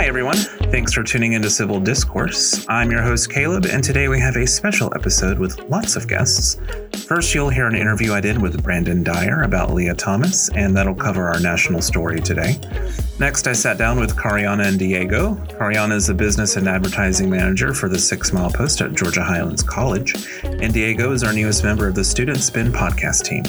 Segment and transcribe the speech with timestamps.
[0.00, 0.38] Hi, everyone.
[0.72, 2.64] Thanks for tuning into Civil Discourse.
[2.70, 6.56] I'm your host, Caleb, and today we have a special episode with lots of guests.
[7.06, 10.94] First, you'll hear an interview I did with Brandon Dyer about Lia Thomas, and that'll
[10.94, 12.58] cover our national story today.
[13.18, 15.34] Next, I sat down with Cariana and Diego.
[15.50, 19.62] Cariana is the business and advertising manager for the Six Mile Post at Georgia Highlands
[19.62, 20.14] College,
[20.44, 23.42] and Diego is our newest member of the Student Spin podcast team.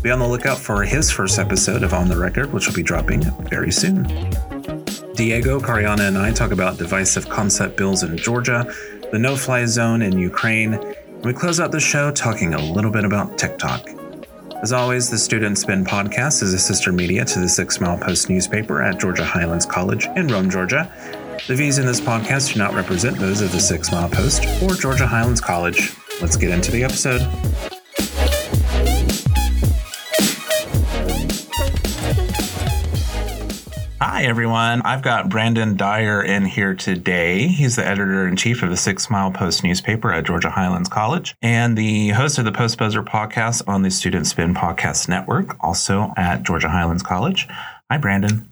[0.00, 2.82] Be on the lookout for his first episode of On the Record, which will be
[2.82, 4.06] dropping very soon.
[5.14, 8.72] Diego, Cariana, and I talk about divisive concept bills in Georgia,
[9.10, 12.90] the no fly zone in Ukraine, and we close out the show talking a little
[12.90, 13.88] bit about TikTok.
[14.62, 18.30] As always, the Student Spin podcast is a sister media to the Six Mile Post
[18.30, 20.90] newspaper at Georgia Highlands College in Rome, Georgia.
[21.46, 24.74] The views in this podcast do not represent those of the Six Mile Post or
[24.74, 25.92] Georgia Highlands College.
[26.22, 27.81] Let's get into the episode.
[34.22, 34.82] Hi, everyone.
[34.82, 37.48] I've got Brandon Dyer in here today.
[37.48, 41.34] He's the editor in chief of the Six Mile Post newspaper at Georgia Highlands College
[41.42, 46.12] and the host of the Post Buzzer podcast on the Student Spin Podcast Network, also
[46.16, 47.48] at Georgia Highlands College.
[47.90, 48.48] Hi, Brandon.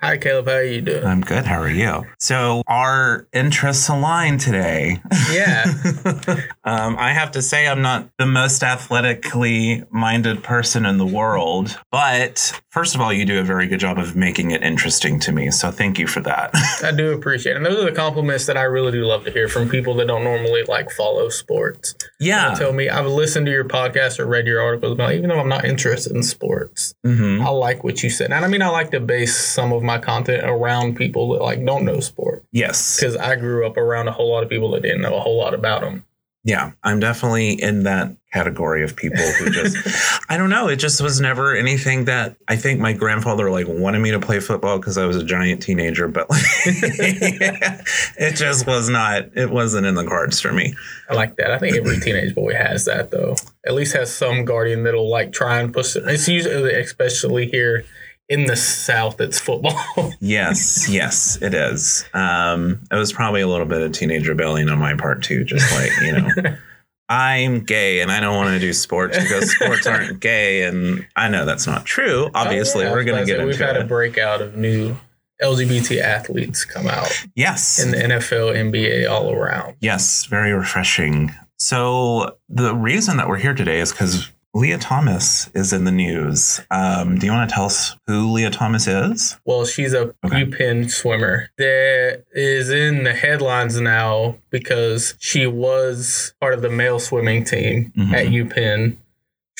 [0.00, 0.48] Hi, Caleb.
[0.48, 1.04] How are you doing?
[1.04, 1.46] I'm good.
[1.46, 2.04] How are you?
[2.18, 5.00] So, our interests align today.
[5.32, 5.64] Yeah.
[6.64, 11.78] um, I have to say, I'm not the most athletically minded person in the world,
[11.90, 15.32] but first of all, you do a very good job of making it interesting to
[15.32, 15.50] me.
[15.50, 16.50] So, thank you for that.
[16.84, 17.56] I do appreciate it.
[17.56, 20.06] And those are the compliments that I really do love to hear from people that
[20.08, 21.94] don't normally like follow sports.
[22.20, 22.54] Yeah.
[22.54, 25.48] Tell me I've listened to your podcast or read your articles about, even though I'm
[25.48, 28.30] not interested in sports, hmm I like what you said.
[28.32, 31.64] And I mean, I like to base some of my content around people that like
[31.64, 32.96] don't know sport Yes.
[32.96, 35.38] because I grew up around a whole lot of people that didn't know a whole
[35.38, 36.04] lot about them.
[36.46, 39.76] Yeah, I'm definitely in that category of people who just
[40.28, 43.98] I don't know, it just was never anything that I think my grandfather like wanted
[43.98, 48.88] me to play football because I was a giant teenager, but like it just was
[48.88, 50.76] not it wasn't in the cards for me.
[51.10, 51.50] I like that.
[51.50, 53.34] I think every teenage boy has that though.
[53.66, 56.04] At least has some guardian that'll like try and push it.
[56.06, 57.84] It's usually especially here
[58.28, 59.20] in the South.
[59.20, 59.78] It's football.
[60.20, 62.04] Yes, yes, it is.
[62.14, 65.70] Um it was probably a little bit of teenage rebellion on my part too, just
[65.72, 66.56] like, you know.
[67.08, 71.28] I'm gay and I don't want to do sports because sports aren't gay and I
[71.28, 72.28] know that's not true.
[72.34, 73.82] Obviously, Oh, yeah, we're going to get say, into We've had it.
[73.82, 74.96] a breakout of new
[75.40, 77.78] LGBT athletes come out yes.
[77.78, 79.76] in the NFL, NBA, all around.
[79.80, 81.32] Yes, very refreshing.
[81.58, 86.60] So the reason that we're here today is because Lia Thomas is in the news.
[86.70, 89.36] Um, do you want to tell us who Lia Thomas is?
[89.44, 90.44] Well, she's a Okay.
[90.46, 96.98] UPenn swimmer that is in the headlines now because she was part of the male
[96.98, 98.14] swimming team Mhm.
[98.14, 98.96] at UPenn,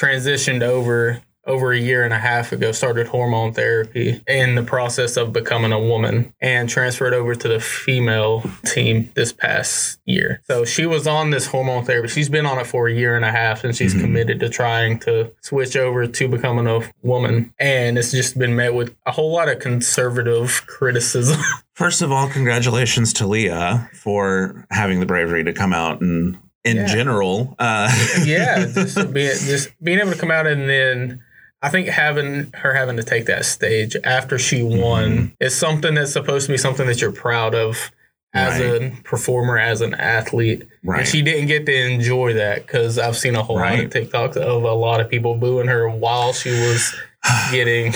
[0.01, 5.17] transitioned over over a year and a half ago, started hormone therapy in the process
[5.17, 10.41] of becoming a woman and transferred over to the female team this past year.
[10.47, 12.09] So she was on this hormone therapy.
[12.09, 14.01] She's been on it for a year and a half and she's Mhm.
[14.01, 17.53] committed to trying to switch over to becoming a woman.
[17.59, 21.41] And it's just been met with a whole lot of conservative criticism.
[21.75, 26.79] First of all, congratulations to Lia for having the bravery to come out and, in
[26.79, 26.87] Yeah.
[26.87, 27.89] general, uh,
[28.25, 31.21] yeah, just being just being able to come out and then
[31.63, 35.27] I think having her having to take that stage after she won Mm-hmm.
[35.41, 37.91] is something that's supposed to be something that you're proud of
[38.35, 38.93] as Right.
[38.93, 40.65] a performer, as an athlete.
[40.85, 41.01] right.
[41.01, 44.37] And she didn't get to enjoy that because I've seen a whole lot of TikToks
[44.37, 46.95] of a lot of people booing her while she was
[47.51, 47.95] getting.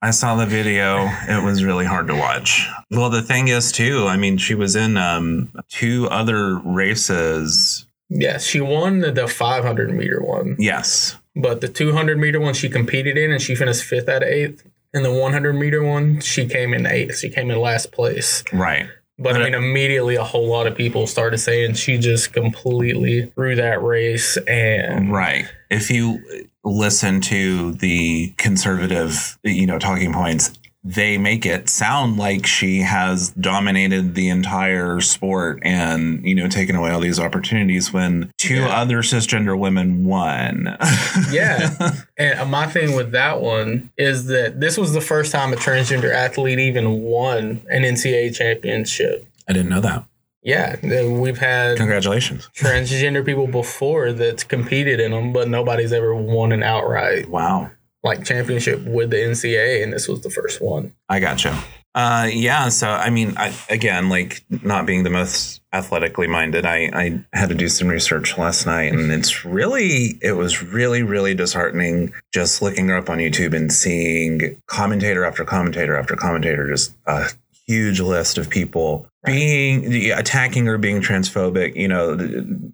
[0.00, 1.08] I saw the video.
[1.28, 2.68] It was really hard to watch.
[2.90, 7.86] Well, the thing is, too, I mean, she was in um, two other races.
[8.10, 11.16] yeah, she won the 500 meter one, Yes.
[11.36, 14.64] But the 200 meter one she competed in and she finished fifth out of eighth.
[14.92, 17.18] And the 100 meter one, she came in eighth.
[17.18, 18.44] She came in last place.
[18.52, 18.86] Right.
[19.18, 23.26] But But I mean, immediately a whole lot of people started saying she just completely
[23.34, 25.46] threw that race and Right.
[25.70, 30.52] If you listen to the conservative, you know, talking points,
[30.86, 36.76] they make it sound like she has dominated the entire sport and, you know, taken
[36.76, 38.68] away all these opportunities when two Yeah.
[38.68, 40.76] other cisgender women won.
[41.30, 41.70] Yeah.
[42.18, 45.56] And uh, my thing with that one is that this was the first time a
[45.56, 49.26] transgender athlete even won an NCAA championship.
[49.48, 50.04] I didn't know that.
[50.42, 50.76] Yeah,
[51.06, 52.50] we've had Congratulations.
[52.56, 57.70] transgender people before that's competed in them, but nobody's ever won an outright Wow.
[58.04, 60.92] Like championship with the NCAA, and this was the first one.
[61.08, 61.58] I gotcha.
[61.94, 62.68] Uh, yeah.
[62.68, 67.48] So, I mean, I, again, like not being the most athletically minded, I, I had
[67.50, 72.60] to do some research last night, and it's really, it was really, really disheartening just
[72.60, 77.28] looking her up on YouTube and seeing commentator after commentator after commentator just a
[77.66, 82.16] huge list of people being attacking her, being transphobic, you know,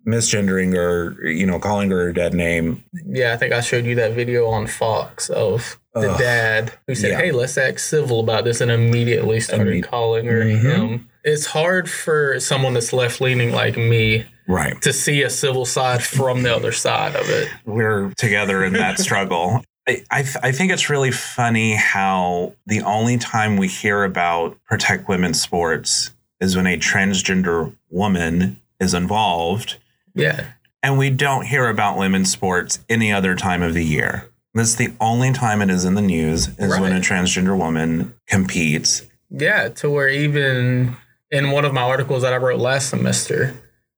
[0.06, 2.82] misgendering her, you know, calling her a dead name.
[3.06, 6.18] Yeah, I think I showed you that video on Fox of the Ugh.
[6.18, 7.18] dad who said, Yeah.
[7.20, 10.60] "Hey, let's act civil about this," and immediately started calling her Mhm.
[10.62, 11.08] him.
[11.24, 14.80] It's hard for someone that's left leaning like me Right.
[14.82, 17.48] to see a civil side from the other side of it.
[17.66, 19.62] We're together in that struggle.
[19.88, 25.08] I, I, I think it's really funny how the only time we hear about protect
[25.08, 29.76] women's sports is when a transgender woman is involved
[30.14, 30.44] Yeah,
[30.82, 34.26] and we don't hear about women's sports any other time of the year.
[34.54, 39.02] That's the only time it is in the news is when a transgender woman competes.
[39.30, 39.68] yeah.
[39.68, 40.96] To where even
[41.30, 43.54] in one of my articles that I wrote last semester,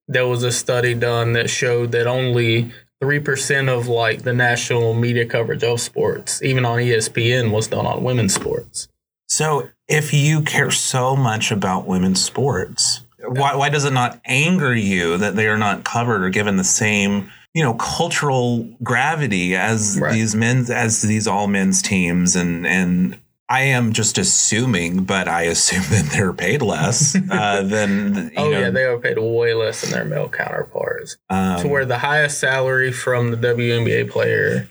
[0.08, 4.92] there was a study done that showed that only three percent of like the national
[4.94, 8.88] media coverage of sports, even on ESPN, was done on women's sports.
[9.36, 14.74] So if you care so much about women's sports, why, why does it not anger
[14.74, 19.98] you that they are not covered or given the same, you know, cultural gravity as
[19.98, 20.12] Right.
[20.12, 23.18] these men's as these all men's teams and and
[23.48, 28.50] I am just assuming, but I assume that they're paid less uh, than you Oh
[28.50, 31.16] know, yeah, they are paid way less than their male counterparts.
[31.30, 34.68] um, to where the highest salary from the WNBA player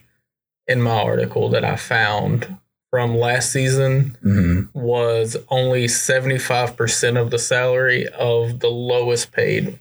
[0.67, 2.57] in my article that I found
[2.91, 4.69] from last season mhm.
[4.73, 9.79] was only 75% of the salary of the lowest paid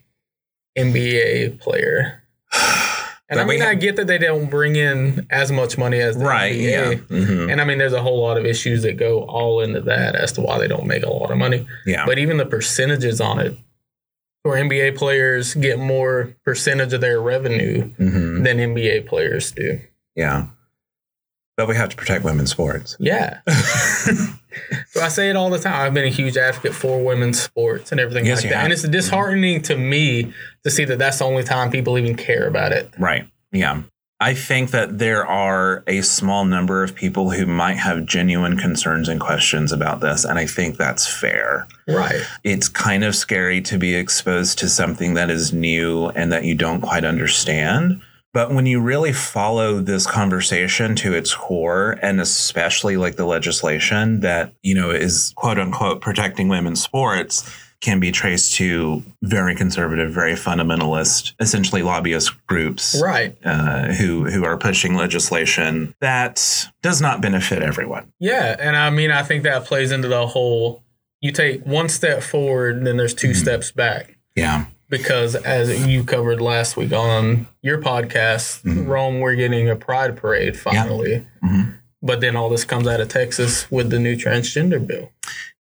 [0.78, 2.22] NBA player.
[3.28, 6.24] And I mean, I get that they don't bring in as much money as the
[6.24, 6.70] right, NBA.
[6.70, 9.80] yeah, mhm, And I mean, there's a whole lot of issues that go all into
[9.82, 11.66] that as to why they don't make a lot of money.
[11.86, 13.56] yeah, But even the percentages on it,
[14.42, 19.80] where NBA players get more percentage of their revenue mhm, than NBA players do.
[20.14, 20.46] yeah.
[21.60, 22.96] But we have to protect women's sports.
[22.98, 23.40] Yeah.
[23.46, 25.74] so I say it all the time.
[25.74, 28.56] I've been a huge advocate for women's sports and everything Yes, like that.
[28.56, 28.64] have.
[28.64, 30.32] And it's disheartening to me
[30.64, 32.90] to see that that's the only time people even care about it.
[32.98, 33.28] Right.
[33.52, 33.82] Yeah.
[34.22, 39.08] I think that there are a small number of people who might have genuine concerns
[39.08, 40.24] and questions about this.
[40.24, 41.66] And I think that's fair.
[41.86, 42.22] Right.
[42.42, 46.54] It's kind of scary to be exposed to something that is new and that you
[46.54, 48.00] don't quite understand.
[48.32, 54.20] But when you really follow this conversation to its core, and especially like the legislation
[54.20, 57.48] that, you know, is quote unquote protecting women's sports,
[57.80, 63.36] can be traced to very conservative, very fundamentalist, essentially lobbyist groups Right.
[63.44, 68.12] uh, who who are pushing legislation that does not benefit everyone.
[68.20, 68.54] Yeah.
[68.60, 70.82] And I mean, I think that plays into the whole
[71.22, 73.36] you take one step forward, then there's 2 Mhm.
[73.36, 74.16] steps back.
[74.36, 78.86] Yeah, Because as you covered last week on your podcast, Mhm.
[78.86, 81.24] Rome, we're getting a pride parade finally.
[81.44, 81.74] Mhm.
[82.02, 85.10] But then all this comes out of Texas with the new transgender bill.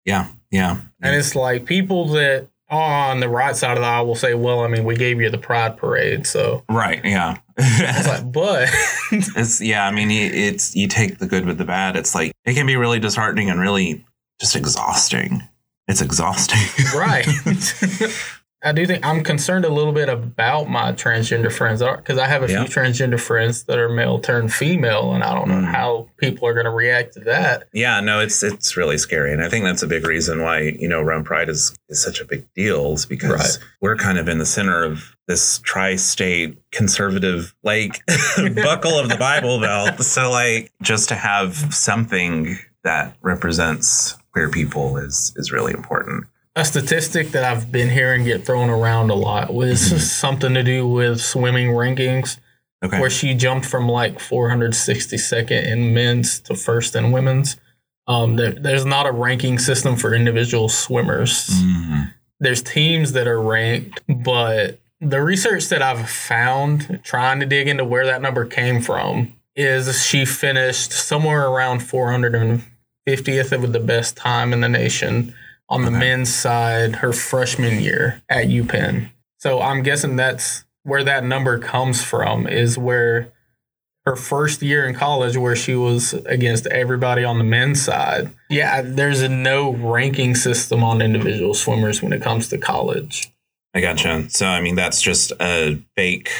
[0.05, 4.07] yeah, yeah, And it's like people that are on the right side of the aisle
[4.07, 6.25] will say, well, I mean, we gave you the pride parade.
[6.25, 7.37] So right, yeah.
[7.57, 8.69] it's like, but
[9.11, 9.85] it's yeah.
[9.85, 11.95] I mean, it's you take the good with the bad.
[11.95, 14.03] It's like it can be really disheartening and really
[14.39, 15.43] just exhausting.
[15.87, 16.85] It's exhausting.
[16.95, 17.27] right.
[18.61, 22.44] I do think I'm concerned a little bit about my transgender friends because I have
[22.44, 22.65] a Yeah.
[22.65, 25.71] few transgender friends that are male turned female, and I don't know Mm.
[25.73, 27.69] how people are going to react to that.
[27.71, 30.89] yeah, no, it's it's really scary, and I think that's a big reason why you
[30.89, 32.94] know Rome Pride is is such a big deal.
[32.94, 33.57] Is because Right.
[33.80, 38.01] we're kind of in the center of this tri-state conservative like
[38.56, 40.01] buckle of the Bible Belt.
[40.04, 46.25] So like just to have something that represents queer people is is really important.
[46.59, 49.99] A statistic that I've been hearing get thrown around a lot was Mhm.
[49.99, 52.37] something to do with swimming rankings.
[52.81, 52.97] Okay.
[53.01, 57.57] where she jumped from like 462nd in men's to first in women's.
[58.07, 61.49] Um, there, there's not a ranking system for individual swimmers.
[61.49, 62.13] Mhm.
[62.39, 67.83] There's teams that are ranked, but the research that I've found trying to dig into
[67.83, 74.54] where that number came from is she finished somewhere around 450th of the best time
[74.54, 75.33] in the nation
[75.69, 79.11] on the men's side her freshman year at UPenn.
[79.38, 83.31] So I'm guessing that's where that number comes from is where
[84.06, 88.31] her first year in college where she was against everybody on the men's side.
[88.49, 93.31] Yeah, there's a no ranking system on individual swimmers when it comes to college.
[93.76, 94.28] I gotcha.
[94.30, 96.31] So I mean that's just a fake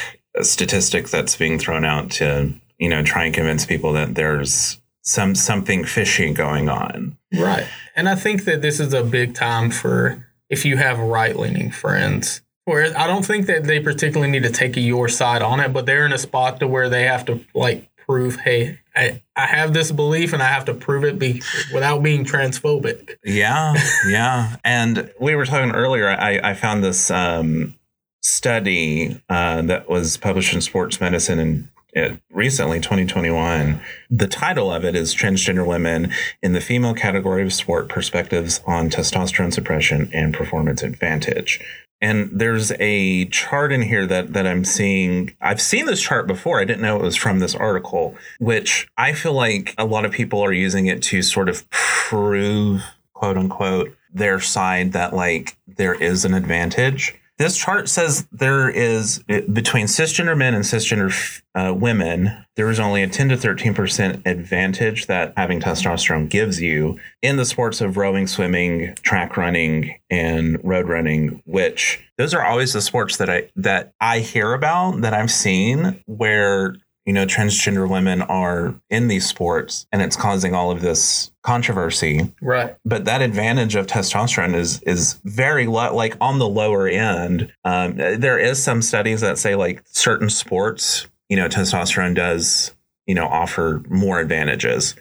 [0.42, 5.34] statistic that's being thrown out to you know try and convince people that there's some
[5.34, 7.16] something fishy going on.
[7.32, 7.66] Right.
[7.96, 11.70] And I think that this is a big time for if you have right leaning
[11.70, 12.42] friends.
[12.64, 15.86] Where I don't think that they particularly need to take your side on it, but
[15.86, 19.72] they're in a spot to where they have to like prove, hey, I, I have
[19.72, 21.42] this belief and I have to prove it be,
[21.72, 23.16] without being transphobic.
[23.24, 23.74] Yeah,
[24.08, 24.56] yeah.
[24.64, 26.08] And we were talking earlier.
[26.08, 27.76] I, I found this um,
[28.22, 33.80] study uh, that was published in Sports Medicine and uh, recently 2021
[34.10, 38.90] the title of it is transgender women in the female category of sport perspectives on
[38.90, 41.60] testosterone suppression and performance advantage
[42.00, 45.36] and there's a chart in here that that I'm seeing.
[45.40, 46.60] I've seen this chart before.
[46.60, 50.12] I didn't know it was from this article, which I feel like a lot of
[50.12, 52.82] people are using it to sort of prove,
[53.12, 57.14] quote unquote, their side that like there is an advantage.
[57.40, 59.20] This chart says there is
[59.50, 65.06] between cisgender men and cisgender uh, women, there is only a 10 to 13% advantage
[65.06, 70.86] that having testosterone gives you in the sports of rowing, swimming, track running, and road
[70.86, 75.30] running, which those are always the sports that I that I hear about that I've
[75.30, 80.80] seen where you know, transgender women are in these sports and it's causing all of
[80.80, 82.32] this controversy.
[82.42, 82.76] Right.
[82.84, 87.52] But that advantage of testosterone is is very low, like on the lower end.
[87.64, 92.74] Um, there is some studies that say like certain sports, you know, testosterone does,
[93.06, 94.94] you know, offer more advantages.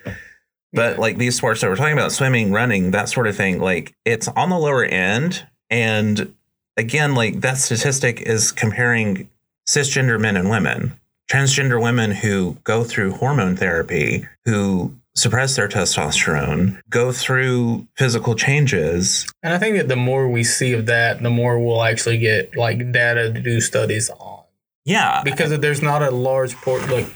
[0.72, 3.94] But like these sports that we're talking about, swimming, running, that sort of thing, like
[4.06, 5.46] it's on the lower end.
[5.70, 6.34] And
[6.78, 9.30] again, like that statistic is comparing
[9.68, 11.00] cisgender men and women
[11.30, 19.28] transgender women who go through hormone therapy, who suppress their testosterone, go through physical changes.
[19.44, 22.56] And I think that the more we see of that, the more we'll actually get
[22.56, 24.44] like data to do studies on.
[24.86, 25.22] Yeah.
[25.24, 27.08] Because there's not a large port like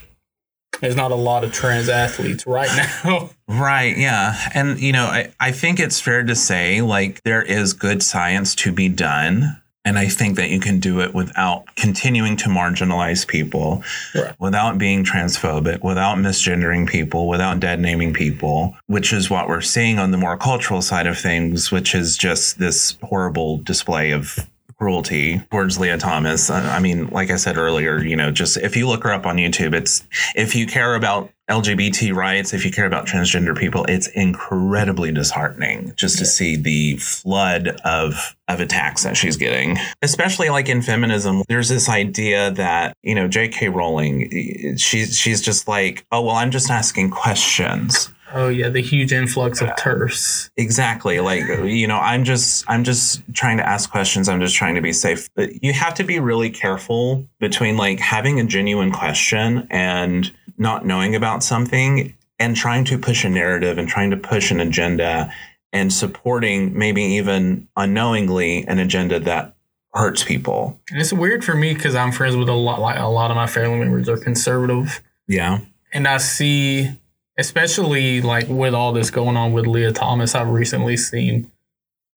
[0.81, 2.69] there's not a lot of trans athletes right
[3.05, 3.29] now.
[3.47, 4.35] Right, yeah.
[4.53, 8.53] And you know, I, I think it's fair to say like there is good science
[8.55, 13.27] to be done and I think that you can do it without continuing to marginalize
[13.27, 13.83] people,
[14.15, 14.33] right.
[14.39, 19.99] without being transphobic, without misgendering people, without dead naming people, which is what we're seeing
[19.99, 24.47] on the more cultural side of things, which is just this horrible display of
[24.83, 26.49] cruelty towards Lia Thomas.
[26.49, 29.37] I mean, like I said earlier, you know, just if you look her up on
[29.37, 34.07] YouTube, it's if you care about LGBT rights, if you care about transgender people, it's
[34.07, 39.77] incredibly disheartening just to see the flood of of attacks that she's getting.
[40.01, 43.69] Especially like in feminism, there's this idea that, you know, J.K.
[43.69, 48.09] Rowling, she's she's just like, oh well, I'm just asking questions.
[48.33, 50.49] Oh yeah, the huge influx of TERFs.
[50.57, 51.19] Exactly.
[51.19, 54.27] Like you know, I'm just I'm just trying to ask questions.
[54.27, 55.29] I'm just trying to be safe.
[55.35, 60.85] But you have to be really careful between like having a genuine question and not
[60.85, 65.31] knowing about something and trying to push a narrative and trying to push an agenda
[65.71, 69.55] and supporting maybe even unknowingly an agenda that
[69.93, 70.79] hurts people.
[70.89, 73.37] And it's weird for me because I'm friends with a lot like a lot of
[73.37, 75.03] my family members are conservative.
[75.27, 75.59] Yeah.
[75.93, 76.89] And I see
[77.37, 81.51] especially like with all this going on with Lia Thomas, I've recently seen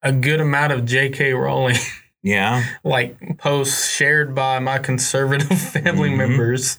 [0.03, 1.33] a good amount of J.K.
[1.33, 1.77] Rowling.
[2.23, 2.65] Yeah.
[2.83, 6.19] like posts shared by my conservative family mm-hmm.
[6.19, 6.77] members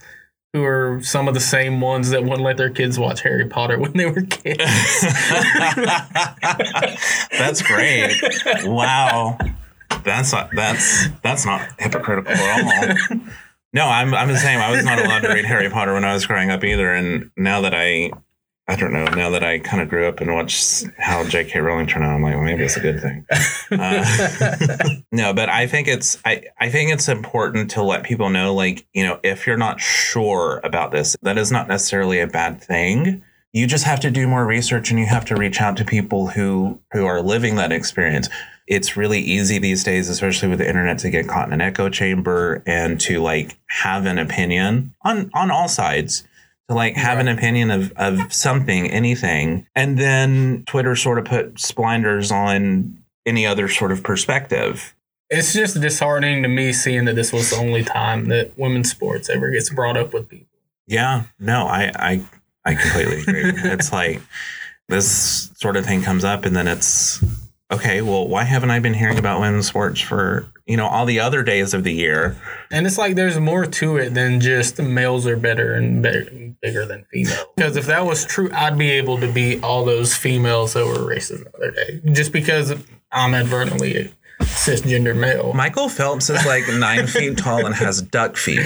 [0.51, 3.79] who are some of the same ones that wouldn't let their kids watch Harry Potter
[3.79, 4.60] when they were kids.
[7.32, 8.20] that's great.
[8.65, 9.38] Wow.
[10.03, 13.20] That's not that's that's not hypocritical at all.
[13.74, 14.60] No, I'm I'm the same.
[14.60, 17.29] I was not allowed to read Harry Potter when I was growing up either, and
[17.38, 18.12] now that I
[18.70, 19.06] I don't know.
[19.06, 21.60] Now that I kind of grew up and watched how J.K.
[21.60, 23.26] Rowling turned out, I'm like, well, maybe it's a good thing.
[23.70, 24.06] Uh,
[25.12, 28.88] no, but I think it's I, I think it's important to let people know, like,
[28.94, 33.24] you know, if you're not sure about this, that is not necessarily a bad thing.
[33.52, 36.28] You just have to do more research and you have to reach out to people
[36.28, 38.30] who who are living that experience.
[38.68, 41.90] It's really easy these days, especially with the internet, to get caught in an echo
[41.90, 46.26] chamber and to like have an opinion on on all sides
[46.70, 49.66] to like have an opinion of, of something, anything.
[49.76, 54.94] And then Twitter sort of puts blinders on any other sort of perspective.
[55.30, 59.30] It's just disheartening to me seeing that this was the only time that women's sports
[59.30, 60.48] ever gets brought up with people.
[60.88, 62.26] Yeah, no, I I,
[62.64, 63.44] I completely agree.
[63.72, 64.22] it's like
[64.88, 67.22] this sort of thing comes up and then it's
[67.72, 71.20] okay, well, why haven't I been hearing about women's sports for, you know, all the
[71.20, 72.36] other days of the year?
[72.72, 76.26] And it's like there's more to it than just males are better and better
[76.62, 77.46] bigger than females.
[77.56, 80.96] Because if that was true, I'd be able to beat all those females that were
[80.96, 82.02] racist the other day.
[82.12, 82.74] Just because
[83.12, 84.10] I'm advertently a
[84.44, 85.54] cisgender male.
[85.54, 88.66] Michael Phelps is like nine feet tall and has duck feet.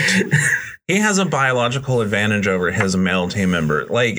[0.91, 3.71] He has a biological advantage over his male team member.
[3.91, 4.17] Like,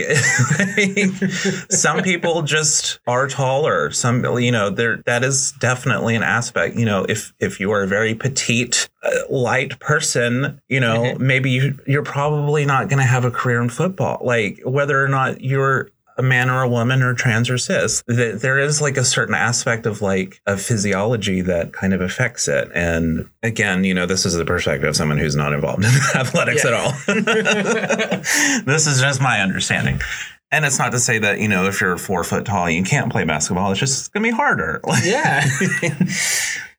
[1.70, 3.90] some people just are taller.
[3.90, 6.76] Some, you know, there that is definitely an aspect.
[6.76, 11.26] You know, if if you are a very petite, uh, light person, you know, mm-hmm.
[11.26, 14.20] maybe you, you're probably not going to have a career in football.
[14.22, 18.58] Like, whether or not you're a man or a woman or trans or cis there
[18.58, 22.70] is like a certain aspect of like of physiology that kind of affects it.
[22.74, 26.64] And again you know this is the perspective of someone who's not involved in athletics
[26.64, 26.92] at all.
[28.64, 30.00] This is just my understanding.
[30.50, 33.10] And it's not to say that you know if you're four foot tall you can't
[33.10, 33.70] play basketball.
[33.70, 34.80] It's just gonna be harder.
[35.04, 35.44] Yeah.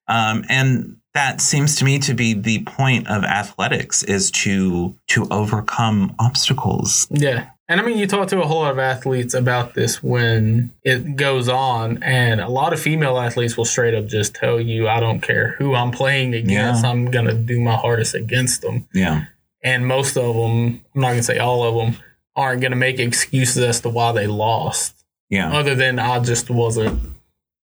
[0.08, 5.28] Um, and that seems to me to be the point of athletics is to to
[5.32, 7.08] overcome obstacles.
[7.10, 10.72] Yeah and I mean, you talk to a whole lot of athletes about this when
[10.84, 14.88] it goes on, and a lot of female athletes will straight up just tell you,
[14.88, 16.90] I don't care who I'm playing against, yeah.
[16.92, 18.88] I'm going to do my hardest against them.
[18.94, 19.26] Yeah.
[19.64, 22.00] And most of them, I'm not going to say all of them,
[22.36, 25.04] aren't going to make excuses as to why they lost.
[25.32, 25.52] Yeah.
[25.52, 27.02] Other than I just wasn't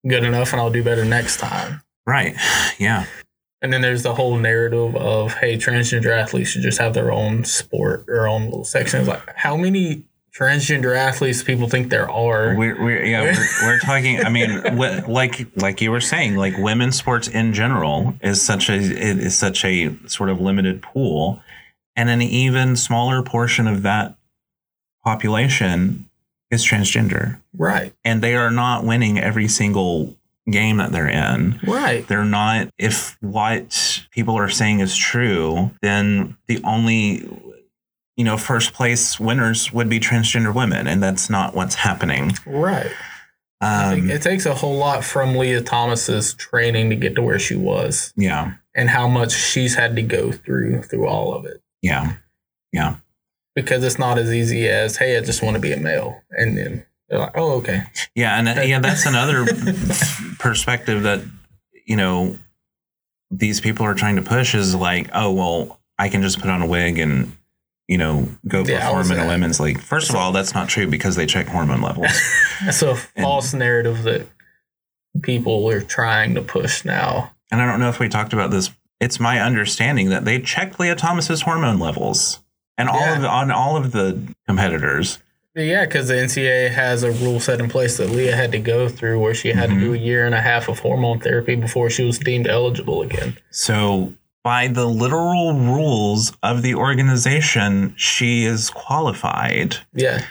[0.04, 1.82] good enough and I'll do better next time.
[2.04, 2.34] Right.
[2.80, 3.06] Yeah.
[3.62, 7.44] And then there's the whole narrative of, hey, transgender athletes should just have their own
[7.44, 9.04] sport, their own little section.
[9.04, 12.54] Like, how many transgender athletes people think there are?
[12.54, 14.24] We're, we're yeah, we're, we're talking.
[14.24, 14.76] I mean,
[15.08, 19.64] like like you were saying, like women's sports in general is such a is such
[19.64, 21.42] a sort of limited pool,
[21.96, 24.16] and an even smaller portion of that
[25.04, 26.08] population
[26.50, 27.40] is transgender.
[27.56, 27.94] Right.
[28.04, 30.16] And they are not winning every single
[30.50, 31.60] game that they're in.
[31.66, 32.06] Right.
[32.06, 37.28] They're not, if what people are saying is true, then the only,
[38.16, 40.86] you know, first place winners would be transgender women.
[40.86, 42.32] And that's not what's happening.
[42.46, 42.90] Right.
[43.62, 47.56] Um, it takes a whole lot from Lia Thomas's training to get to where she
[47.56, 48.12] was.
[48.16, 48.54] Yeah.
[48.74, 51.60] And how much she's had to go through through all of it.
[51.82, 52.14] Yeah.
[52.72, 52.96] Yeah.
[53.54, 56.22] Because it's not as easy as, hey, I just want to be a male.
[56.30, 57.82] And then they're like, oh, okay.
[58.14, 59.44] Yeah, and uh, yeah, that's another
[60.38, 61.20] perspective that
[61.84, 62.38] you know
[63.30, 66.62] these people are trying to push is like, oh, well, I can just put on
[66.62, 67.36] a wig and
[67.88, 69.80] you know go yeah, perform in a women's league.
[69.80, 72.06] First of all, that's not true because they check hormone levels.
[72.64, 74.26] that's a false and, narrative that
[75.22, 77.32] people are trying to push now.
[77.50, 78.70] And I don't know if we talked about this.
[79.00, 82.38] It's my understanding that they checked Lia Thomas's hormone levels
[82.78, 83.16] and all yeah.
[83.16, 85.18] of the, on all of the competitors
[85.54, 88.88] yeah, because the NCAA has a rule set in place that Lia had to go
[88.88, 89.80] through where she had mm-hmm.
[89.80, 93.02] to do a year and a half of hormone therapy before she was deemed eligible
[93.02, 93.36] again.
[93.50, 99.76] So, by the literal rules of the organization, she is qualified.
[99.92, 100.24] Yeah.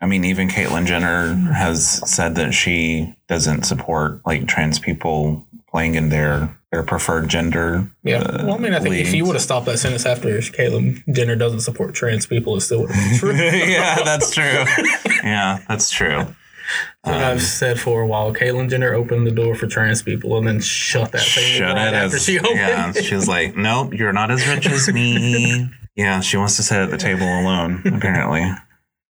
[0.00, 5.94] I mean, even Caitlyn Jenner has said that she doesn't support like trans people playing
[5.94, 7.88] in their their preferred gender.
[8.02, 8.18] Yeah.
[8.18, 9.08] Uh, well, I mean, I think leagues.
[9.08, 12.62] if you would have stopped that sentence after Caitlyn Jenner doesn't support trans people, it
[12.62, 13.32] still would have been true.
[13.36, 14.64] yeah, that's true.
[15.22, 16.18] yeah, that's true.
[16.18, 20.48] Um, I've said for a while, Caitlyn Jenner opened the door for trans people and
[20.48, 22.56] then shut that thing shut right it after as, she opened.
[22.56, 26.64] Yeah, she was like, "Nope, you're not as rich as me." yeah, she wants to
[26.64, 27.82] sit at the table alone.
[27.84, 28.50] Apparently.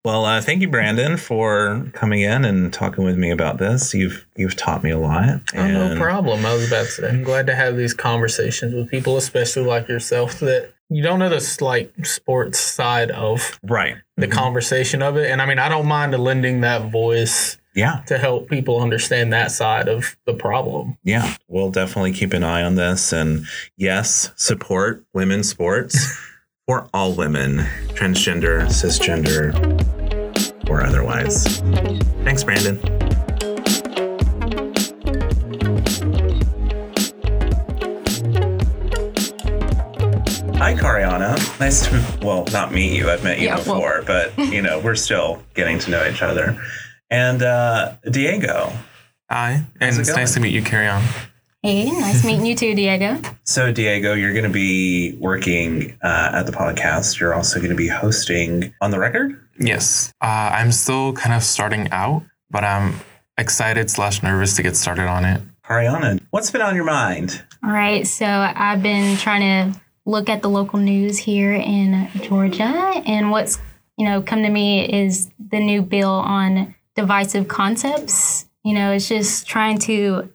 [0.06, 3.94] Well, uh, thank you, Brandon, for coming in and talking with me about this.
[3.94, 5.42] You've you've taught me a lot.
[5.56, 6.46] Oh, no problem.
[6.46, 9.88] I was about to say, I'm glad to have these conversations with people, especially like
[9.88, 14.38] yourself, that you don't know the like sports side of right the mm-hmm.
[14.38, 15.32] conversation of it.
[15.32, 17.58] And I mean, I don't mind lending that voice.
[17.76, 18.04] Yeah.
[18.06, 20.96] To help people understand that side of the problem.
[21.04, 21.34] Yeah.
[21.48, 23.12] We'll definitely keep an eye on this.
[23.12, 26.20] And yes, support women's sports.
[26.68, 27.58] for all women,
[27.90, 29.52] transgender, cisgender,
[30.74, 31.60] or otherwise.
[32.24, 32.80] Thanks, Brandon.
[40.58, 41.60] Hi, Cariana.
[41.60, 43.10] Nice to, well, not meet you.
[43.10, 44.32] I've met you yeah, before, well.
[44.36, 46.60] but, you know, we're still getting to know each other.
[47.12, 48.74] And uh, Diego.
[49.30, 51.04] Hi, and it's nice to meet you, Cariana.
[51.62, 53.20] Hey, nice meeting you too, Diego.
[53.44, 57.20] So, Diego, you're going to be working uh, at the podcast.
[57.20, 59.43] You're also going to be hosting on the record.
[59.60, 62.96] Yes, uh, I'm still kind of starting out, but I'm
[63.38, 65.42] excited slash nervous to get started on it.
[65.66, 67.44] Ariana, what's been on your mind?
[67.64, 72.64] All right, so I've been trying to look at the local news here in Georgia,
[73.06, 73.60] and what's
[73.98, 78.46] you know come to me is the new bill on divisive concepts.
[78.64, 80.30] You know, it's just trying to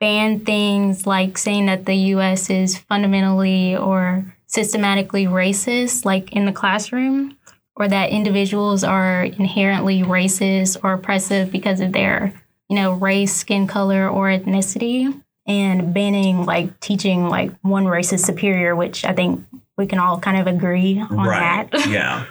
[0.00, 6.52] ban things like saying that the US is fundamentally or systematically racist, like in the
[6.52, 7.36] classroom,
[7.78, 12.34] or that individuals are inherently racist or oppressive because of their,
[12.68, 18.22] you know, race, skin color, or ethnicity, and banning like teaching like one race is
[18.22, 19.44] superior, which I think
[19.76, 21.70] we can all kind of agree on right.
[21.70, 21.86] that.
[21.88, 22.26] yeah.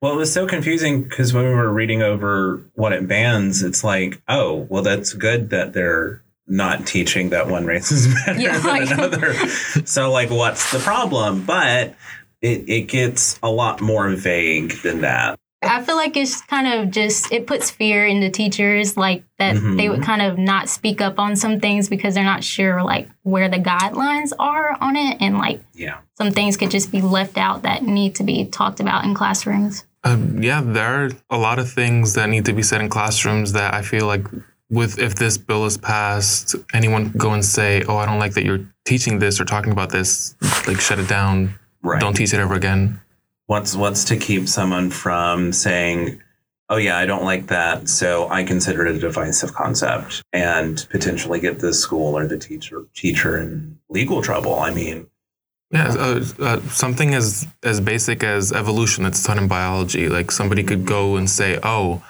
[0.00, 3.82] Well, it was so confusing because when we were reading over what it bans, it's
[3.82, 8.58] like, oh, well, that's good that they're not teaching that one race is better Yeah,
[8.58, 9.34] than another.
[9.84, 11.44] so, like, what's the problem?
[11.44, 11.94] But
[12.42, 15.38] it, it gets a lot more vague than that.
[15.64, 19.88] I feel like it's kind of just it puts fear into teachers, like that they
[19.88, 23.48] would kind of not speak up on some things because they're not sure like where
[23.48, 25.98] the guidelines are on it, and like Yeah.
[26.18, 29.84] some things could just be left out that need to be talked about in classrooms.
[30.02, 33.52] Um, yeah, there are a lot of things that need to be said in classrooms
[33.52, 34.26] that I feel like
[34.68, 38.44] with if this bill is passed, anyone go and say, "Oh, I don't like that
[38.44, 40.34] you're teaching this or talking about this."
[40.66, 41.54] Like, shut it down.
[41.82, 42.00] Right.
[42.00, 43.00] Don't teach it ever again.
[43.46, 46.22] What's what's to keep someone from saying,
[46.68, 51.40] "Oh yeah, I don't like that," so I consider it a divisive concept, and potentially
[51.40, 54.58] get the school or the teacher teacher in legal trouble.
[54.58, 55.06] I mean,
[55.70, 60.08] Yeah, uh, uh, something as as basic as evolution that's taught in biology.
[60.08, 62.02] Like somebody could go and say, "Oh,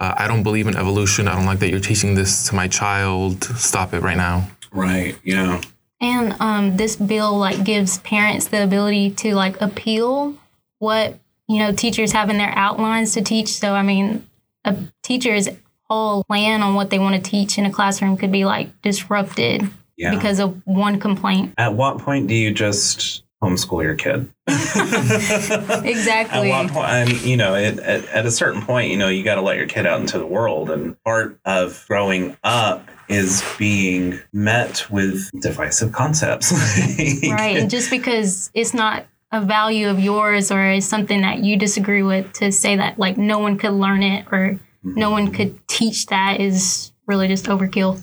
[0.00, 1.26] uh, I don't believe in evolution.
[1.26, 3.44] I don't like that you're teaching this to my child.
[3.56, 5.16] Stop it right now." right?
[5.24, 5.60] Yeah.
[6.00, 10.34] And um, this bill like gives parents the ability to like appeal
[10.78, 13.48] what you know teachers have in their outlines to teach.
[13.58, 14.26] So I mean,
[14.64, 15.48] a teacher's
[15.90, 19.68] whole plan on what they want to teach in a classroom could be like disrupted
[19.96, 20.14] Yeah.
[20.14, 21.54] because of one complaint.
[21.58, 24.30] At what point do you just homeschool your kid?
[24.48, 26.50] At Exactly.
[26.50, 26.86] what point?
[26.88, 29.40] I mean, you know, it, at, at a certain point, you know, you got to
[29.42, 34.84] let your kid out into the world, and part of growing up is being met
[34.90, 36.52] with divisive concepts.
[37.30, 37.56] right.
[37.56, 42.02] And just because it's not a value of yours or is something that you disagree
[42.02, 46.06] with, to say that like no one could learn it or no one could teach
[46.06, 48.02] that is really just overkill.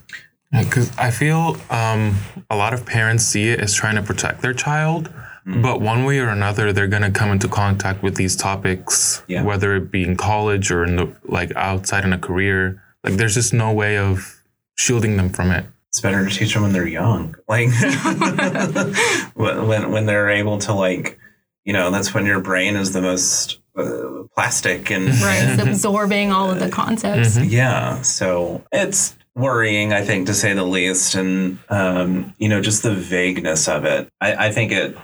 [0.51, 2.15] Because I feel um,
[2.49, 5.11] a lot of parents see it as trying to protect their child,
[5.45, 9.43] but one way or another, they're going to come into contact with these topics, Yeah.
[9.43, 12.81] whether it be in college or in the like outside in a career.
[13.03, 14.34] Like, there's just no way of
[14.75, 15.65] shielding them from it.
[15.89, 17.69] it's better to teach them when they're young like
[19.33, 21.19] when, when when they're able to like
[21.63, 25.43] you know that's when your brain is the most uh, plastic and Right.
[25.43, 27.38] It's absorbing all of the concepts.
[27.38, 32.83] yeah so it's worrying i think to say the least and um you know just
[32.83, 34.97] the vagueness of it i i think it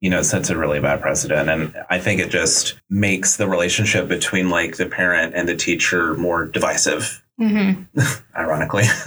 [0.00, 4.06] you know sets a really bad precedent and i think it just makes the relationship
[4.06, 7.82] between like the parent and the teacher more divisive hmm
[8.36, 8.84] ironically.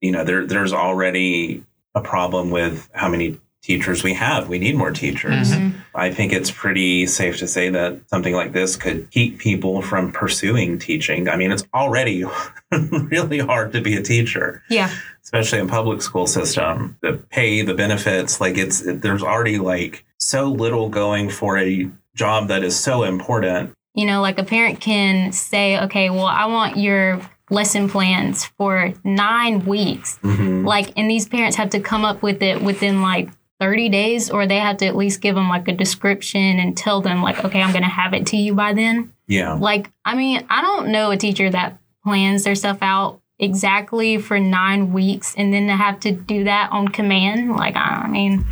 [0.00, 1.62] you know, there there's already
[1.94, 4.48] a problem with how many teachers we have.
[4.48, 5.52] We need more teachers.
[5.94, 10.10] I think it's pretty safe to say that something like this could keep people from
[10.10, 11.28] pursuing teaching.
[11.28, 12.24] I mean, it's already
[12.90, 14.90] really hard to be a teacher, Yeah.
[15.22, 16.96] especially in public school system.
[17.02, 21.88] The pay, the benefits, like it's it, there's already like so little going for a
[22.16, 23.72] job that is so important.
[23.94, 28.94] You know, like a parent can say, okay, well, I want your lesson plans for
[29.04, 30.18] nine weeks.
[30.22, 30.64] Mhm.
[30.66, 33.28] Like, and these parents have to come up with it within like
[33.60, 37.00] 30 days, or they have to at least give them like a description and tell
[37.00, 39.12] them, like, okay, I'm going to have it to you by then.
[39.28, 39.52] Yeah.
[39.52, 44.40] Like, I mean, I don't know a teacher that plans their stuff out exactly for
[44.40, 47.52] nine weeks and then to have to do that on command.
[47.52, 48.46] Like, I mean,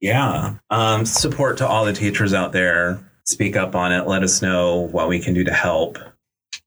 [0.00, 0.54] Yeah.
[0.70, 3.00] Um, support to all the teachers out there.
[3.26, 4.06] Speak up on it.
[4.06, 5.98] Let us know what we can do to help.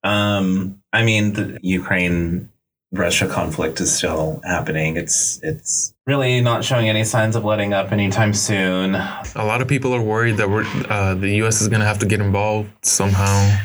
[0.04, 2.50] Um, I mean, the Ukraine
[2.92, 4.98] Russia conflict is still happening.
[4.98, 8.96] It's it's really not showing any signs of letting up anytime soon.
[8.96, 11.62] A lot of people are worried that we're uh, the U.S.
[11.62, 13.58] is going to have to get involved somehow.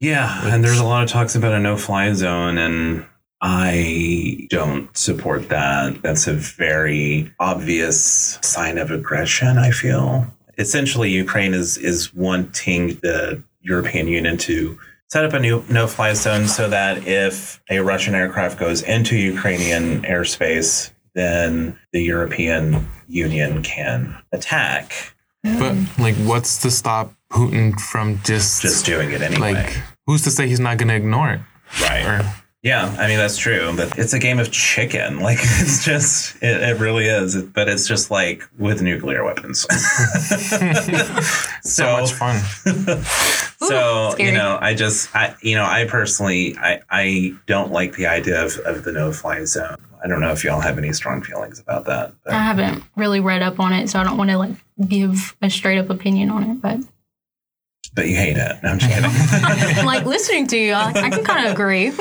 [0.00, 3.04] Yeah, and there's a lot of talks about a no-fly zone, and
[3.42, 6.00] I don't support that.
[6.00, 9.58] That's a very obvious sign of aggression.
[9.58, 15.64] I feel essentially Ukraine is is wanting the European Union to set up a new
[15.68, 22.86] no-fly zone so that if a Russian aircraft goes into Ukrainian airspace, then the European
[23.08, 25.14] Union can attack.
[25.42, 29.54] But like, what's to stop Putin from just Just doing it anyway.
[29.54, 31.40] like who's to say he's not going to ignore it?
[31.82, 32.04] right.
[32.06, 35.18] Or Yeah, I mean that's true, but it's a game of chicken.
[35.30, 37.40] Like it's just, it, it really is.
[37.40, 39.60] But it's just like with nuclear weapons.
[41.62, 42.40] so much fun.
[43.60, 47.94] so Ooh, you know, I just, I, you know, I personally, I, I don't like
[47.94, 49.76] the idea of, of the no-fly zone.
[50.02, 52.12] I don't know if y'all have any strong feelings about that.
[52.24, 54.56] But, I haven't really read up on it, so I don't want to like
[54.88, 56.60] give a straight up opinion on it.
[56.60, 56.80] But
[57.94, 58.62] but you hate it.
[58.62, 59.84] No, I'm just kidding.
[59.86, 61.92] like listening to you, I, I can kind of agree.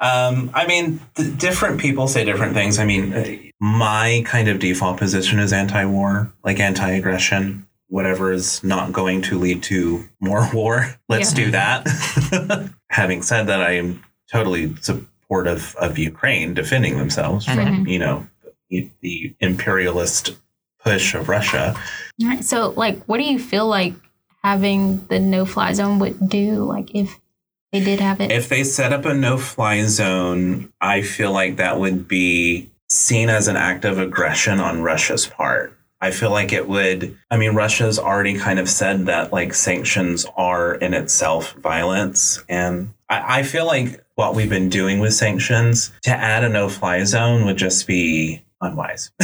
[0.00, 2.78] Um, I mean, th- different people say different things.
[2.78, 7.66] I mean, uh, my kind of default position is anti-war, like anti-aggression.
[7.88, 11.44] Whatever is not going to lead to more war, let's Yeah.
[11.44, 12.70] do that.
[12.90, 18.26] Having said that, I am totally supportive of Ukraine defending themselves from, you know,
[18.70, 20.36] the, the imperialist
[20.82, 21.76] push of Russia.
[22.40, 23.94] So, like, what do you feel like
[24.42, 26.64] having the no-fly zone would do?
[26.64, 27.18] Like, if
[27.74, 31.80] they did have it, If they set up a no-fly zone, I feel like that
[31.80, 35.76] would be seen as an act of aggression on Russia's part.
[36.00, 37.18] I feel like it would.
[37.32, 42.94] I mean, Russia's already kind of said that like sanctions are in itself violence, and
[43.08, 47.44] I, I feel like what we've been doing with sanctions to add a no-fly zone
[47.44, 49.10] would just be unwise.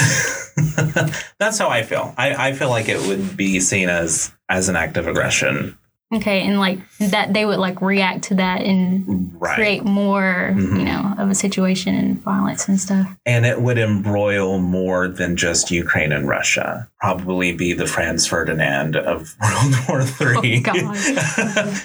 [1.39, 2.15] That's how I feel.
[2.19, 5.79] I, I feel like it would be seen as as an act of aggression.
[6.15, 9.55] Okay, and like that they would like react to that and Right.
[9.55, 10.79] create more, Mhm.
[10.79, 13.07] you know, of a situation and violence and stuff.
[13.27, 16.89] and it would embroil more than just Ukraine and Russia.
[17.01, 20.63] Probably be the Franz Ferdinand of World War Three.
[20.67, 20.95] Oh,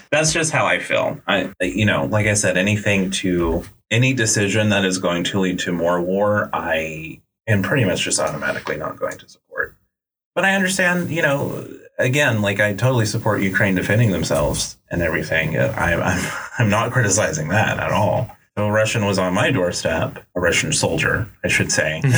[0.12, 1.20] That's just how I feel.
[1.28, 5.60] I, you know, like I said, anything to any decision that is going to lead
[5.60, 9.76] to more war, I am pretty much just automatically not going to support.
[10.34, 15.58] But I understand, you know, again, like I totally support Ukraine defending themselves and everything.
[15.58, 18.30] I, I'm I'm not criticizing that at all.
[18.58, 22.00] If a Russian was on my doorstep, a Russian soldier, I should say.
[22.06, 22.14] if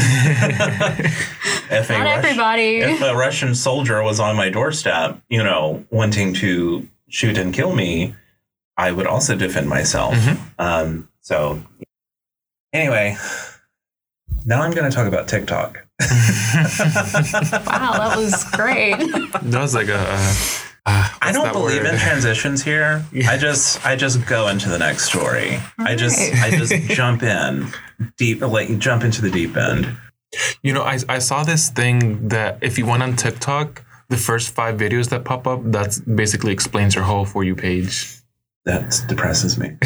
[1.90, 2.78] a Not Rus- everybody.
[2.78, 7.74] if a Russian soldier was on my doorstep, you know, wanting to shoot and kill
[7.76, 8.14] me,
[8.78, 10.14] I would also defend myself.
[10.14, 10.38] Mhm.
[10.60, 11.64] Um, so,
[12.72, 13.18] anyway,
[14.46, 15.87] now I'm going to talk about TikTok.
[16.00, 18.98] Wow, that was great.
[19.48, 19.98] That was like a.
[19.98, 20.34] Uh,
[20.86, 21.94] uh, I don't believe word?
[21.94, 23.04] in transitions here.
[23.12, 23.30] Yeah.
[23.30, 25.60] I just I just go into the next story.
[25.78, 26.54] I just Alright.
[26.54, 27.68] I just jump in
[28.18, 29.98] deep like jump into the deep end.
[30.62, 34.54] You know, I, I saw this thing that if you went on TikTok, the first
[34.54, 38.17] five videos that pop up, that basically explains your whole For You page.
[38.68, 39.78] That depresses me.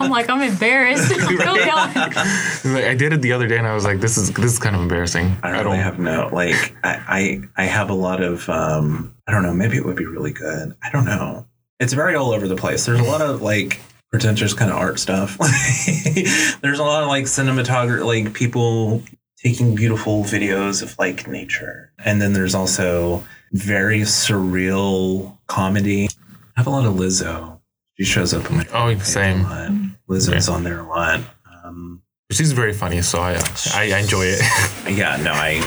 [0.00, 1.12] I'm like, I'm embarrassed.
[1.16, 4.74] I did it the other day and I was like, this is this is kind
[4.74, 5.36] of embarrassing.
[5.44, 9.44] I really have no like I, I I have a lot of um I don't
[9.44, 10.74] know maybe it would be really good.
[10.82, 11.46] I don't know.
[11.78, 12.84] It's very all over the place.
[12.84, 13.78] There's a lot of like
[14.10, 15.38] pretentious kind of art stuff.
[16.62, 19.04] There's a lot of like cinematography like people
[19.36, 21.92] taking beautiful videos of like nature.
[22.04, 26.08] And then there's also very surreal comedy
[26.56, 27.60] I have a lot of Lizzo
[27.98, 29.42] she shows up in my Oh, page a same.
[29.44, 29.70] lot.
[30.08, 31.20] Lizzo's on there a lot
[31.64, 33.34] um She's very funny, so I
[33.74, 34.40] I, I enjoy it.
[34.96, 35.60] Yeah, no, I.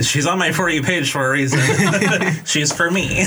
[0.00, 1.58] She's on my for you page for a reason.
[2.44, 3.24] she's for me.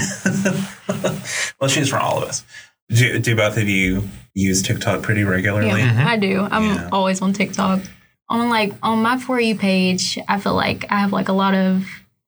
[1.60, 2.45] well, she's for all of us.
[2.89, 4.03] Do, do both of you
[4.34, 5.79] use TikTok pretty regularly?
[5.82, 6.41] Yeah, I do.
[6.51, 6.89] I'm Yeah.
[6.91, 7.82] always on TikTok.
[8.29, 11.53] On like on my for you page, I feel like I have like a lot
[11.56, 11.86] of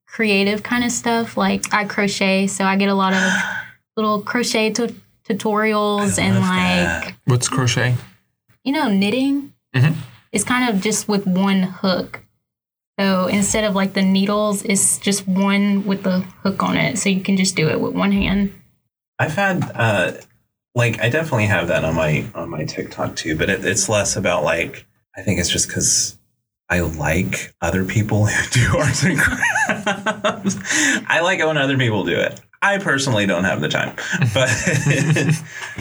[0.08, 1.38] creative kind of stuff.
[1.38, 3.22] Like I crochet, so I get a lot of
[3.96, 4.96] little crochet tu-
[5.28, 7.14] tutorials and like that.
[7.26, 7.96] What's crochet?
[8.64, 9.54] you know knitting.
[9.76, 9.96] Mhm.
[10.32, 12.22] It's kind of just with one hook.
[13.00, 16.98] So instead of like the needles, it's just one with the hook on it.
[16.98, 18.54] So you can just do it with one hand.
[19.20, 20.14] I've had uh,
[20.76, 24.16] like I definitely have that on my on my TikTok too, but it, it's less
[24.16, 26.18] about like I think it's just because
[26.70, 30.58] I like other people who do arts and crafts.
[31.08, 32.40] I like it when other people do it.
[32.66, 33.96] I personally don't have the time,
[34.34, 34.50] but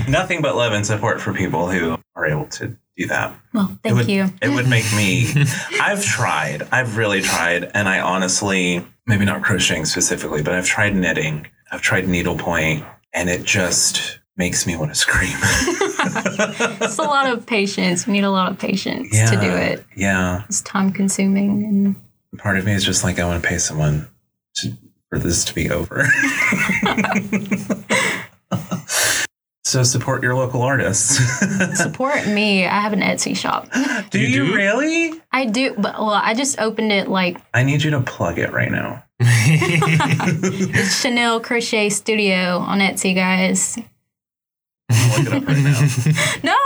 [0.09, 3.35] nothing but love and support for people who are able to do that.
[3.55, 4.31] Well, thank would- you.
[4.43, 5.33] It would make me.
[5.81, 6.69] I've tried.
[6.71, 11.47] I've really tried, and I honestly, maybe not crocheting specifically, but I've tried knitting.
[11.73, 15.37] I've tried needlepoint, and it just makes me want to scream.
[16.07, 18.07] It's a lot of patience.
[18.07, 19.83] You need a lot of patience yeah, to do it.
[19.97, 23.57] Yeah, It's time consuming and part of me is just like I want to pay
[23.57, 24.07] someone
[24.57, 24.77] to,
[25.15, 26.05] for this to be over.
[29.65, 31.19] so support your local artists.
[31.79, 32.67] support me.
[32.67, 33.69] I have an Etsy shop.
[34.11, 34.55] do You you do?
[34.57, 35.13] really?
[35.33, 38.53] I do, but well, I just opened it like I need you to plug it
[38.53, 39.03] right now.
[39.21, 43.79] it's Chanel Crochet Studio on Etsy, guys.
[44.91, 45.57] I'll look it up right
[46.43, 46.43] now.
[46.53, 46.57] No,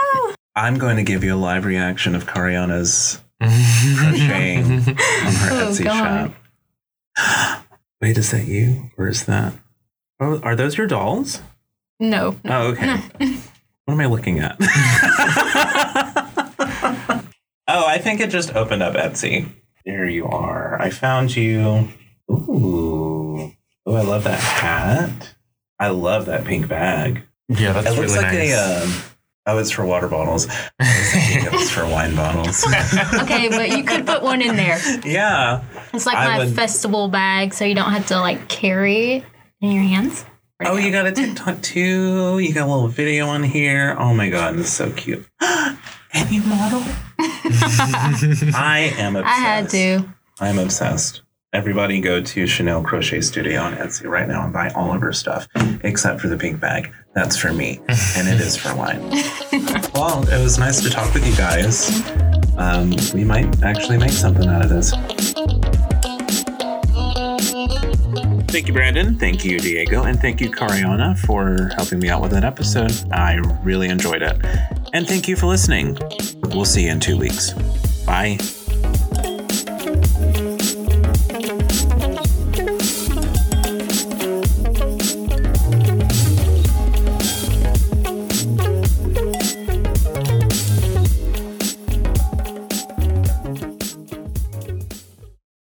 [0.57, 5.85] I'm going to give you a live reaction of Cariana's crocheting on her Oh, Etsy
[5.85, 6.33] God.
[7.17, 7.58] shop.
[8.01, 9.55] Wait, is that you or is that?
[10.21, 11.43] Oh, are those your dolls?
[12.01, 12.63] no, no.
[12.63, 13.03] Oh, okay.
[13.89, 14.55] What am I looking at?
[14.61, 14.67] oh,
[17.87, 19.51] I think it just opened up Etsy.
[19.87, 20.79] There you are.
[20.79, 21.89] I found you.
[22.31, 23.51] Ooh.
[23.87, 25.35] Oh, I love that hat.
[25.79, 27.23] I love that pink bag.
[27.49, 28.53] yeah, that's it looks really like nice.
[28.53, 28.93] a um,
[29.51, 30.47] Oh, it's for water bottles.
[30.79, 32.63] I was thinking for wine bottles.
[33.23, 34.79] Okay, but you could put one in there.
[35.07, 35.65] yeah.
[35.95, 39.25] It's like I my would- festival bag, so you don't have to like carry it
[39.63, 40.27] in your hands.
[40.65, 42.39] Oh, you got a TikTok too.
[42.41, 43.97] You got a little video on here.
[43.99, 45.25] Oh my god, it's so cute.
[45.41, 46.83] and you model?
[47.19, 49.27] I am obsessed.
[49.27, 50.05] I had to.
[50.41, 51.23] I'm obsessed.
[51.59, 55.13] Everybody go to Chanel Crochet Studio on Etsy right now and buy all of her
[55.13, 55.49] stuff,
[55.83, 56.95] except for the pink bag.
[57.17, 59.01] That's for me, and it is for wine.
[59.93, 62.01] well, it was nice to talk with you guys.
[62.57, 64.93] Um, we might actually make something out of this.
[68.47, 69.19] Thank you, Brandon.
[69.19, 70.05] Thank you, Diego.
[70.05, 72.93] And thank you, Cariana, for helping me out with that episode.
[73.11, 74.39] I really enjoyed it.
[74.93, 75.99] And thank you for listening.
[76.55, 77.53] We'll see you in two weeks.
[78.07, 78.39] Bye.